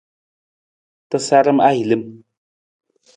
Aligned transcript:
Tasaram 1.09 1.59
ahilim. 1.67 2.03